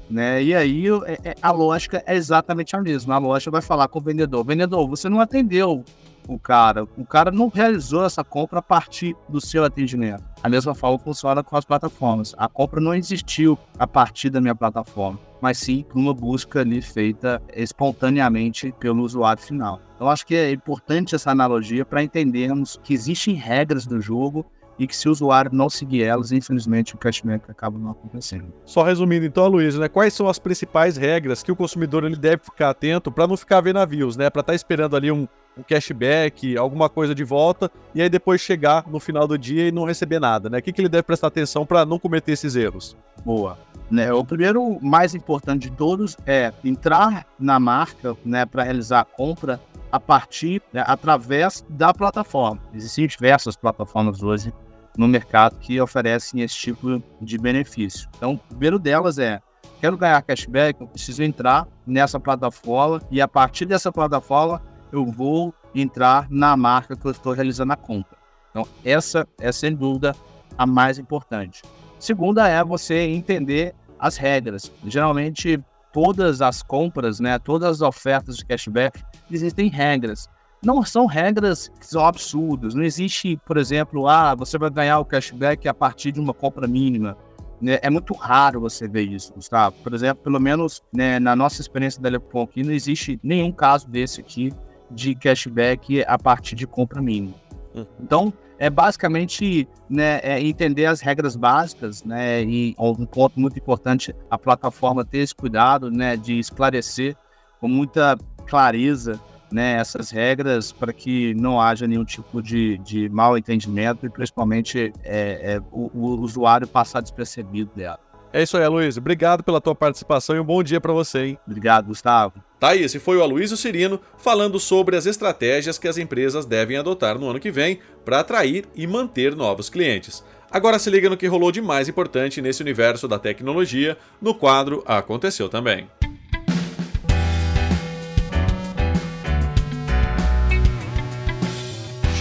Né? 0.10 0.44
E 0.44 0.56
aí 0.56 0.86
é, 0.88 1.32
é, 1.32 1.36
a 1.42 1.52
lógica 1.52 2.02
é 2.06 2.16
exatamente 2.16 2.76
a 2.76 2.82
mesma. 2.82 3.16
A 3.16 3.18
loja 3.18 3.52
vai 3.52 3.62
falar 3.62 3.88
com 3.88 4.00
o 4.00 4.02
vendedor: 4.02 4.46
vendedor, 4.46 4.88
você 4.88 5.10
não 5.10 5.20
atendeu 5.20 5.84
o 6.28 6.40
cara? 6.40 6.84
O 6.98 7.06
cara 7.06 7.32
não 7.32 7.48
realizou 7.48 8.06
essa 8.06 8.24
compra 8.24 8.60
a 8.60 8.62
partir 8.62 9.16
do 9.28 9.40
seu 9.40 9.64
atendimento. 9.64 10.24
A 10.42 10.50
mesma 10.50 10.76
forma 10.76 11.00
funciona 11.00 11.44
com 11.44 11.58
as 11.58 11.66
plataformas. 11.66 12.36
A 12.38 12.48
compra 12.48 12.80
não 12.80 12.94
existiu 12.94 13.58
a 13.80 13.88
partir 13.88 14.30
da 14.30 14.40
minha 14.42 14.56
plataforma, 14.56 15.20
mas 15.42 15.58
sim 15.58 15.86
uma 15.94 16.14
busca 16.14 16.62
ali 16.62 16.82
feita 16.82 17.42
espontaneamente 17.54 18.74
pelo 18.80 19.04
usuário 19.04 19.42
final. 19.42 19.82
Então 19.96 20.10
acho 20.10 20.26
que 20.26 20.36
é 20.36 20.52
importante 20.52 21.16
essa 21.16 21.32
analogia 21.32 21.86
para 21.86 22.04
entendermos 22.04 22.80
que 22.84 22.94
existem 22.94 23.34
regras 23.34 23.86
do 23.86 24.02
jogo 24.02 24.46
e 24.78 24.88
que 24.88 24.96
se 24.96 25.08
o 25.08 25.12
usuário 25.12 25.52
não 25.54 25.70
seguir 25.70 26.04
elas, 26.04 26.32
infelizmente 26.32 26.96
o 26.96 26.98
cashback 26.98 27.50
acaba 27.50 27.78
não 27.78 27.92
acontecendo. 27.92 28.54
Só 28.66 28.84
resumindo 28.84 29.26
então, 29.26 29.48
Luiz, 29.48 29.78
né, 29.78 29.88
quais 29.88 30.14
são 30.14 30.28
as 30.28 30.40
principais 30.40 30.98
regras 30.98 31.44
que 31.44 31.52
o 31.52 31.56
consumidor 31.56 32.04
ele 32.04 32.16
deve 32.16 32.44
ficar 32.44 32.70
atento 32.70 33.12
para 33.12 33.28
não 33.28 33.38
ficar 33.38 33.62
vendo 33.62 33.76
navios, 33.76 34.18
né, 34.18 34.30
para 34.30 34.42
estar 34.42 34.52
tá 34.52 34.56
esperando 34.56 34.96
ali 34.96 35.12
um, 35.12 35.28
um, 35.58 35.64
cashback, 35.64 36.58
alguma 36.58 36.90
coisa 36.90 37.14
de 37.14 37.24
volta 37.24 37.72
e 37.94 38.02
aí 38.02 38.10
depois 38.10 38.42
chegar 38.42 38.86
no 38.88 39.00
final 39.00 39.28
do 39.28 39.38
dia 39.38 39.68
e 39.68 39.72
não 39.72 39.86
receber 39.86 40.20
nada, 40.20 40.50
né? 40.50 40.60
O 40.60 40.62
que, 40.62 40.72
que 40.72 40.82
ele 40.82 40.90
deve 40.90 41.04
prestar 41.04 41.28
atenção 41.28 41.66
para 41.66 41.86
não 41.86 42.00
cometer 42.00 42.32
esses 42.32 42.56
erros? 42.56 42.96
Boa. 43.24 43.58
Né, 43.90 44.12
o 44.12 44.26
primeiro 44.26 44.80
mais 44.82 45.14
importante 45.14 45.70
de 45.70 45.76
todos 45.76 46.18
é 46.26 46.52
entrar 46.64 47.26
na 47.40 47.60
marca, 47.60 48.18
né, 48.26 48.46
para 48.46 48.64
realizar 48.64 49.02
a 49.02 49.06
compra 49.06 49.60
a 49.92 50.00
partir, 50.00 50.62
né, 50.74 50.84
através 50.88 51.64
da 51.70 51.94
plataforma. 51.94 52.60
Existem 52.74 53.08
diversas 53.08 53.56
plataformas 53.56 54.24
hoje 54.24 54.52
no 54.98 55.08
mercado 55.08 55.58
que 55.60 55.80
oferecem 55.80 56.42
esse 56.42 56.56
tipo 56.56 57.02
de 57.22 57.38
benefício. 57.38 58.10
Então, 58.16 58.34
o 58.34 58.38
primeiro 58.38 58.80
delas 58.80 59.18
é 59.18 59.42
quero 59.80 59.98
ganhar 59.98 60.22
cashback, 60.22 60.80
eu 60.80 60.88
preciso 60.88 61.22
entrar 61.24 61.68
nessa 61.86 62.20
plataforma 62.20 63.02
e 63.12 63.22
a 63.22 63.28
partir 63.28 63.66
dessa 63.66 63.92
plataforma 63.92 64.62
eu 64.92 65.06
vou 65.06 65.54
entrar 65.74 66.28
na 66.30 66.56
marca 66.56 66.96
que 66.96 67.06
eu 67.06 67.12
estou 67.12 67.34
realizando 67.34 67.74
a 67.74 67.76
compra. 67.76 68.18
Então, 68.50 68.68
essa 68.84 69.28
é 69.40 69.52
sem 69.52 69.76
dúvida 69.76 70.16
a 70.58 70.66
mais 70.66 70.98
importante. 70.98 71.62
Segunda 72.00 72.48
é 72.48 72.64
você 72.64 73.00
entender 73.00 73.76
as 74.00 74.16
regras. 74.16 74.72
Geralmente, 74.86 75.62
todas 75.92 76.42
as 76.42 76.62
compras, 76.64 77.20
né, 77.20 77.38
todas 77.40 77.70
as 77.70 77.82
ofertas 77.82 78.38
de 78.38 78.46
cashback, 78.46 79.04
existem 79.30 79.68
regras 79.68 80.30
não 80.66 80.84
são 80.84 81.06
regras 81.06 81.72
que 81.80 81.86
são 81.86 82.04
absurdas. 82.04 82.74
Não 82.74 82.84
existe, 82.84 83.40
por 83.46 83.56
exemplo, 83.56 84.08
ah, 84.08 84.34
você 84.34 84.58
vai 84.58 84.70
ganhar 84.70 85.00
o 85.00 85.06
cashback 85.06 85.68
a 85.68 85.74
partir 85.74 86.12
de 86.12 86.20
uma 86.20 86.34
compra 86.34 86.68
mínima. 86.68 87.16
Né? 87.62 87.78
É 87.82 87.90
muito 87.90 88.14
raro 88.14 88.60
você 88.60 88.88
ver 88.88 89.04
isso, 89.04 89.32
Gustavo. 89.34 89.76
Por 89.84 89.94
exemplo, 89.94 90.24
pelo 90.24 90.40
menos 90.40 90.82
né, 90.92 91.20
na 91.20 91.36
nossa 91.36 91.62
experiência 91.62 92.02
da 92.02 92.10
Lepon 92.10 92.44
aqui, 92.44 92.64
não 92.64 92.74
existe 92.74 93.20
nenhum 93.24 93.52
caso 93.52 93.88
desse 93.88 94.20
aqui 94.20 94.52
de 94.90 95.14
cashback 95.14 96.04
a 96.08 96.18
partir 96.18 96.56
de 96.56 96.66
compra 96.66 97.02
mínima. 97.02 97.36
Uhum. 97.76 97.86
Então, 98.02 98.34
é 98.58 98.70
basicamente 98.70 99.68
né, 99.90 100.20
é 100.24 100.42
entender 100.42 100.86
as 100.86 101.02
regras 101.02 101.36
básicas, 101.36 102.04
né, 102.04 102.44
e 102.44 102.76
um 102.80 103.06
ponto 103.06 103.40
muito 103.40 103.60
importante, 103.60 104.16
a 104.30 104.38
plataforma 104.38 105.04
ter 105.06 105.20
esse 105.20 105.36
cuidado, 105.36 105.92
né, 105.92 106.16
de 106.16 106.40
esclarecer 106.40 107.16
com 107.60 107.68
muita 107.68 108.18
clareza 108.48 109.20
né, 109.52 109.74
essas 109.74 110.10
regras 110.10 110.72
para 110.72 110.92
que 110.92 111.34
não 111.36 111.60
haja 111.60 111.88
nenhum 111.88 112.06
tipo 112.06 112.42
de, 112.42 112.78
de 112.80 113.10
mal 113.10 113.38
entendimento 113.38 114.06
e 114.06 114.10
principalmente 114.10 114.92
é, 115.04 115.56
é, 115.56 115.62
o, 115.72 115.90
o, 115.94 116.20
usuário 116.22 116.68
passar 116.68 117.02
despercebido 117.02 117.72
dela. 117.76 118.00
É 118.34 118.44
isso 118.44 118.58
aí, 118.58 118.68
Luiz. 118.68 118.98
Obrigado 118.98 119.44
pela 119.44 119.62
tua 119.62 119.74
participação 119.74 120.36
e 120.36 120.40
um 120.40 120.44
bom 120.44 120.62
dia 120.62 120.82
para 120.82 120.92
você, 120.92 121.26
hein? 121.26 121.40
Obrigado, 121.48 121.88
Gustavo. 121.88 122.34
Tá 122.60 122.70
aí, 122.70 122.84
esse 122.84 123.00
foi 123.00 123.16
o 123.16 123.24
Aloysio 123.24 123.56
Cirino 123.56 124.00
falando 124.18 124.60
sobre 124.60 124.98
as 124.98 125.06
estratégias 125.06 125.78
que 125.78 125.88
as 125.88 125.98
empresas 125.98 126.46
devem 126.46 126.76
adotar 126.76 127.18
no 127.18 127.30
ano 127.30 127.40
que 127.40 127.52
vem 127.52 127.80
para 128.04 128.20
atrair 128.20 128.66
e 128.76 128.86
manter 128.86 129.36
novos 129.36 129.70
clientes. 129.70 130.24
Agora 130.52 130.80
se 130.80 130.90
liga 130.90 131.10
no 131.10 131.18
que 131.18 131.28
rolou 131.28 131.52
de 131.52 131.62
mais 131.62 131.90
importante 131.90 132.42
nesse 132.42 132.62
universo 132.62 133.08
da 133.08 133.20
tecnologia 133.20 133.98
no 134.22 134.34
quadro 134.34 134.84
Aconteceu 134.86 135.50
Também. 135.50 135.90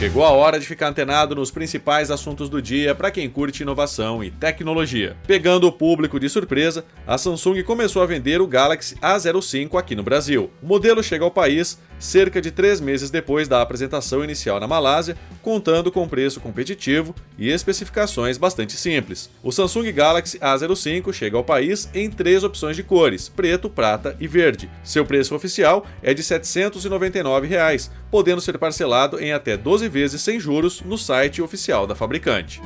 Chegou 0.05 0.23
a 0.23 0.33
hora 0.33 0.61
de 0.61 0.67
ficar 0.67 0.89
antenado 0.89 1.35
nos 1.35 1.51
principais 1.51 2.11
assuntos 2.11 2.51
do 2.51 2.61
dia 2.61 2.95
para 2.95 3.11
quem 3.11 3.27
curte 3.27 3.63
inovação 3.63 4.23
e 4.23 4.31
tecnologia. 4.31 5.17
Pegando 5.27 5.67
o 5.67 5.73
público 5.73 6.21
de 6.21 6.29
surpresa, 6.29 6.85
a 7.07 7.17
Samsung 7.17 7.63
começou 7.63 8.03
a 8.03 8.07
vender 8.07 8.39
o 8.39 8.47
Galaxy 8.47 8.97
A05 8.97 9.79
aqui 9.79 9.97
no 9.97 10.03
Brasil. 10.03 10.51
O 10.63 10.67
modelo 10.67 11.03
chega 11.03 11.25
ao 11.25 11.31
país 11.31 11.79
cerca 12.05 12.41
de 12.41 12.51
três 12.51 12.81
meses 12.81 13.11
depois 13.11 13.49
da 13.49 13.63
apresentação 13.63 14.23
inicial 14.23 14.61
na 14.61 14.69
Malásia, 14.69 15.17
contando 15.41 15.91
com 15.91 16.07
preço 16.07 16.41
competitivo 16.41 17.15
e 17.39 17.51
especificações 17.51 18.37
bastante 18.37 18.75
simples. 18.77 19.31
O 19.43 19.51
Samsung 19.51 19.91
Galaxy 19.91 20.39
A05 20.39 21.13
chega 21.13 21.37
ao 21.37 21.43
país 21.43 21.89
em 21.95 22.11
três 22.11 22.45
opções 22.45 22.77
de 22.77 22.83
cores: 22.83 23.29
preto, 23.29 23.71
prata 23.71 24.17
e 24.21 24.29
verde. 24.29 24.71
Seu 24.83 25.07
preço 25.07 25.35
oficial 25.35 25.87
é 26.03 26.13
de 26.13 26.23
799 26.23 27.47
reais, 27.47 27.91
podendo 28.11 28.41
ser 28.41 28.59
parcelado 28.59 29.19
em 29.19 29.33
até 29.33 29.57
12 29.57 29.89
vezes 29.89 30.21
sem 30.21 30.39
juros 30.39 30.83
no 30.83 30.99
site 30.99 31.41
oficial 31.41 31.87
da 31.87 31.95
fabricante. 31.95 32.61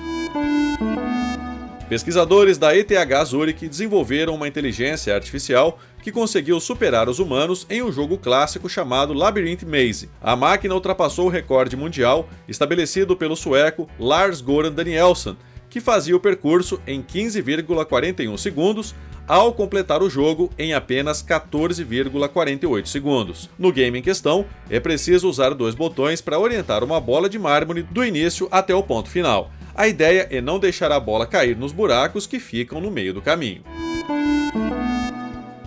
Pesquisadores 1.89 2.59
da 2.59 2.77
ETH 2.77 2.93
Zurich 3.25 3.67
desenvolveram 3.67 4.35
uma 4.35 4.47
inteligência 4.47 5.15
artificial 5.15 5.79
que 6.03 6.13
conseguiu 6.13 6.61
superar 6.61 7.09
os 7.09 7.19
humanos 7.19 7.67
em 7.71 7.83
um 7.83 7.91
jogo 7.91 8.19
clássico 8.19 8.69
chamado 8.69 9.15
Labyrinth 9.15 9.63
Maze. 9.63 10.11
A 10.21 10.37
máquina 10.37 10.75
ultrapassou 10.75 11.27
o 11.27 11.31
recorde 11.31 11.77
mundial 11.77 12.29
estabelecido 12.47 13.17
pelo 13.17 13.35
sueco 13.35 13.89
Lars 13.99 14.43
Goran 14.43 14.71
Danielsson, 14.71 15.35
que 15.71 15.81
fazia 15.81 16.15
o 16.15 16.21
percurso 16.21 16.79
em 16.87 17.03
15,41 17.03 18.37
segundos 18.37 18.95
ao 19.27 19.55
completar 19.55 20.03
o 20.03 20.11
jogo 20.11 20.51
em 20.59 20.75
apenas 20.75 21.23
14,48 21.23 22.87
segundos. 22.87 23.49
No 23.59 23.73
game 23.73 23.99
em 23.99 24.03
questão, 24.03 24.45
é 24.69 24.79
preciso 24.79 25.29
usar 25.29 25.55
dois 25.55 25.75
botões 25.75 26.21
para 26.21 26.39
orientar 26.39 26.85
uma 26.85 27.01
bola 27.01 27.31
de 27.31 27.39
mármore 27.39 27.83
do 27.83 28.05
início 28.05 28.47
até 28.51 28.75
o 28.75 28.83
ponto 28.83 29.09
final. 29.09 29.51
A 29.79 29.87
ideia 29.87 30.27
é 30.29 30.41
não 30.41 30.59
deixar 30.59 30.91
a 30.91 30.99
bola 30.99 31.25
cair 31.25 31.57
nos 31.57 31.71
buracos 31.71 32.27
que 32.27 32.41
ficam 32.41 32.81
no 32.81 32.91
meio 32.91 33.15
do 33.15 33.23
caminho. 33.23 33.63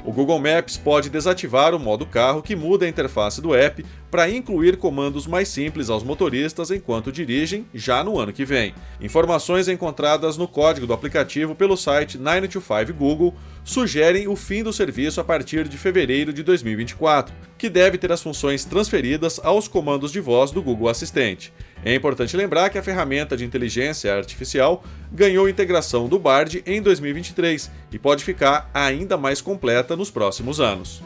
O 0.04 0.12
Google 0.12 0.38
Maps 0.38 0.76
pode 0.76 1.10
desativar 1.10 1.74
o 1.74 1.80
modo 1.80 2.06
carro 2.06 2.42
que 2.42 2.54
muda 2.54 2.86
a 2.86 2.90
interface 2.90 3.40
do 3.40 3.56
app 3.56 3.86
para 4.12 4.30
incluir 4.30 4.76
comandos 4.76 5.26
mais 5.26 5.48
simples 5.48 5.90
aos 5.90 6.04
motoristas 6.04 6.72
enquanto 6.72 7.10
dirigem 7.10 7.66
já 7.74 8.04
no 8.04 8.20
ano 8.20 8.34
que 8.34 8.44
vem. 8.44 8.76
Informações 9.00 9.70
encontradas 9.70 10.36
no 10.36 10.46
código 10.46 10.86
do 10.86 10.92
aplicativo 10.92 11.56
pelo 11.56 11.78
site 11.78 12.18
925 12.18 12.92
Google 12.92 13.34
sugerem 13.64 14.28
o 14.28 14.36
fim 14.36 14.62
do 14.62 14.74
serviço 14.74 15.22
a 15.22 15.24
partir 15.24 15.70
de 15.70 15.78
fevereiro 15.78 16.34
de 16.34 16.44
2024, 16.44 17.34
que 17.58 17.70
deve 17.70 17.98
ter 17.98 18.12
as 18.12 18.22
funções 18.22 18.66
transferidas 18.66 19.40
aos 19.42 19.70
comandos 19.70 20.12
de 20.12 20.20
voz 20.20 20.52
do 20.52 20.62
Google 20.62 20.90
Assistente. 20.90 21.54
É 21.84 21.96
importante 21.96 22.38
lembrar 22.38 22.70
que 22.70 22.78
a 22.78 22.84
ferramenta 22.84 23.36
de 23.36 23.44
inteligência 23.44 24.16
artificial 24.16 24.84
ganhou 25.12 25.50
integração 25.50 26.08
do 26.08 26.20
Bard 26.20 26.62
em 26.66 26.80
2023 26.82 27.72
e 27.92 27.98
pode 27.98 28.24
ficar 28.24 28.70
ainda 28.72 29.18
mais 29.18 29.42
completa 29.42 29.96
nos 29.96 30.12
próximos 30.12 30.60
anos. 30.60 31.02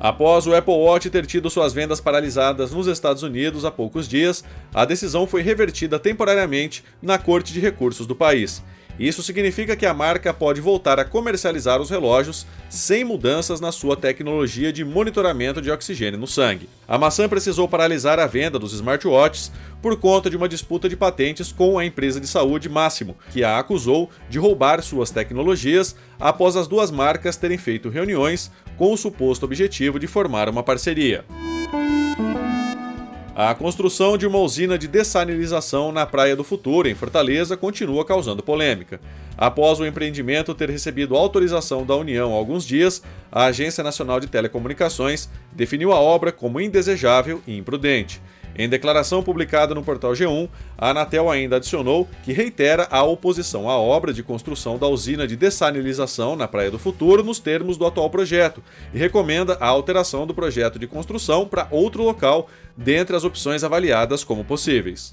Após 0.00 0.48
o 0.48 0.54
Apple 0.54 0.74
Watch 0.74 1.08
ter 1.10 1.26
tido 1.26 1.48
suas 1.48 1.72
vendas 1.72 2.00
paralisadas 2.00 2.72
nos 2.72 2.88
Estados 2.88 3.22
Unidos 3.22 3.64
há 3.64 3.70
poucos 3.70 4.08
dias, 4.08 4.42
a 4.74 4.84
decisão 4.84 5.28
foi 5.28 5.42
revertida 5.42 5.96
temporariamente 5.96 6.82
na 7.00 7.18
Corte 7.18 7.52
de 7.52 7.60
Recursos 7.60 8.04
do 8.04 8.16
país. 8.16 8.64
Isso 9.02 9.20
significa 9.20 9.74
que 9.74 9.84
a 9.84 9.92
marca 9.92 10.32
pode 10.32 10.60
voltar 10.60 11.00
a 11.00 11.04
comercializar 11.04 11.80
os 11.80 11.90
relógios 11.90 12.46
sem 12.70 13.02
mudanças 13.02 13.60
na 13.60 13.72
sua 13.72 13.96
tecnologia 13.96 14.72
de 14.72 14.84
monitoramento 14.84 15.60
de 15.60 15.72
oxigênio 15.72 16.20
no 16.20 16.26
sangue. 16.28 16.68
A 16.86 16.96
maçã 16.96 17.28
precisou 17.28 17.66
paralisar 17.66 18.20
a 18.20 18.28
venda 18.28 18.60
dos 18.60 18.72
smartwatches 18.72 19.50
por 19.82 19.96
conta 19.98 20.30
de 20.30 20.36
uma 20.36 20.48
disputa 20.48 20.88
de 20.88 20.96
patentes 20.96 21.50
com 21.50 21.80
a 21.80 21.84
empresa 21.84 22.20
de 22.20 22.28
saúde 22.28 22.68
Máximo, 22.68 23.16
que 23.32 23.42
a 23.42 23.58
acusou 23.58 24.08
de 24.30 24.38
roubar 24.38 24.80
suas 24.80 25.10
tecnologias 25.10 25.96
após 26.20 26.54
as 26.54 26.68
duas 26.68 26.92
marcas 26.92 27.36
terem 27.36 27.58
feito 27.58 27.88
reuniões 27.88 28.52
com 28.76 28.92
o 28.92 28.96
suposto 28.96 29.44
objetivo 29.44 29.98
de 29.98 30.06
formar 30.06 30.48
uma 30.48 30.62
parceria. 30.62 31.24
A 33.34 33.54
construção 33.54 34.18
de 34.18 34.26
uma 34.26 34.38
usina 34.38 34.76
de 34.76 34.86
dessalinização 34.86 35.90
na 35.90 36.04
Praia 36.04 36.36
do 36.36 36.44
Futuro, 36.44 36.86
em 36.86 36.94
Fortaleza, 36.94 37.56
continua 37.56 38.04
causando 38.04 38.42
polêmica. 38.42 39.00
Após 39.38 39.80
o 39.80 39.86
empreendimento 39.86 40.54
ter 40.54 40.68
recebido 40.68 41.16
autorização 41.16 41.86
da 41.86 41.96
União 41.96 42.30
há 42.30 42.36
alguns 42.36 42.62
dias, 42.62 43.02
a 43.30 43.46
Agência 43.46 43.82
Nacional 43.82 44.20
de 44.20 44.26
Telecomunicações 44.26 45.30
definiu 45.50 45.92
a 45.92 45.98
obra 45.98 46.30
como 46.30 46.60
indesejável 46.60 47.40
e 47.46 47.56
imprudente. 47.56 48.20
Em 48.56 48.68
declaração 48.68 49.22
publicada 49.22 49.74
no 49.74 49.82
portal 49.82 50.12
G1, 50.12 50.48
a 50.76 50.90
Anatel 50.90 51.30
ainda 51.30 51.56
adicionou 51.56 52.06
que 52.22 52.32
reitera 52.32 52.86
a 52.90 53.02
oposição 53.02 53.68
à 53.68 53.76
obra 53.76 54.12
de 54.12 54.22
construção 54.22 54.76
da 54.76 54.86
usina 54.86 55.26
de 55.26 55.36
dessalinização 55.36 56.36
na 56.36 56.46
Praia 56.46 56.70
do 56.70 56.78
Futuro 56.78 57.24
nos 57.24 57.38
termos 57.38 57.76
do 57.76 57.86
atual 57.86 58.10
projeto 58.10 58.62
e 58.92 58.98
recomenda 58.98 59.56
a 59.60 59.66
alteração 59.66 60.26
do 60.26 60.34
projeto 60.34 60.78
de 60.78 60.86
construção 60.86 61.46
para 61.46 61.66
outro 61.70 62.02
local, 62.02 62.48
dentre 62.76 63.16
as 63.16 63.24
opções 63.24 63.64
avaliadas 63.64 64.22
como 64.22 64.44
possíveis. 64.44 65.12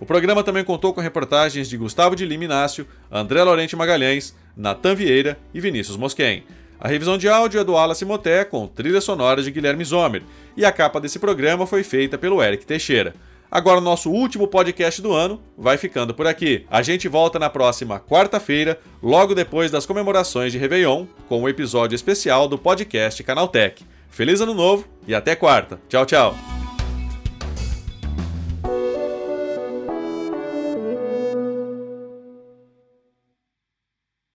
O 0.00 0.06
programa 0.06 0.42
também 0.42 0.64
contou 0.64 0.94
com 0.94 1.00
reportagens 1.02 1.68
de 1.68 1.76
Gustavo 1.76 2.16
de 2.16 2.24
Lima 2.24 2.44
Inácio, 2.44 2.86
André 3.12 3.42
Lorente 3.44 3.76
Magalhães, 3.76 4.34
Natan 4.56 4.94
Vieira 4.94 5.38
e 5.52 5.60
Vinícius 5.60 5.96
Mosquen. 5.96 6.42
A 6.80 6.88
revisão 6.88 7.18
de 7.18 7.28
áudio 7.28 7.60
é 7.60 7.64
do 7.64 7.72
Wallace 7.72 8.06
Moté, 8.06 8.42
com 8.42 8.66
trilha 8.66 9.02
sonora 9.02 9.42
de 9.42 9.50
Guilherme 9.50 9.84
Zomer, 9.84 10.22
e 10.56 10.64
a 10.64 10.72
capa 10.72 10.98
desse 10.98 11.18
programa 11.18 11.66
foi 11.66 11.82
feita 11.82 12.16
pelo 12.16 12.42
Eric 12.42 12.64
Teixeira. 12.64 13.14
Agora, 13.50 13.78
o 13.78 13.82
nosso 13.82 14.10
último 14.10 14.46
podcast 14.46 15.02
do 15.02 15.12
ano 15.12 15.42
vai 15.58 15.76
ficando 15.76 16.14
por 16.14 16.26
aqui. 16.26 16.64
A 16.70 16.80
gente 16.80 17.08
volta 17.08 17.38
na 17.38 17.50
próxima 17.50 18.00
quarta-feira, 18.00 18.78
logo 19.02 19.34
depois 19.34 19.70
das 19.70 19.84
comemorações 19.84 20.52
de 20.52 20.58
Réveillon, 20.58 21.04
com 21.28 21.40
o 21.40 21.42
um 21.42 21.48
episódio 21.48 21.94
especial 21.94 22.48
do 22.48 22.56
podcast 22.56 23.22
Canaltech. 23.22 23.84
Feliz 24.08 24.40
Ano 24.40 24.54
Novo 24.54 24.86
e 25.06 25.14
até 25.14 25.34
quarta. 25.34 25.80
Tchau, 25.88 26.06
tchau. 26.06 26.59